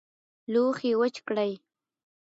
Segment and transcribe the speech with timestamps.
[0.51, 1.51] لوښي وچ کړئ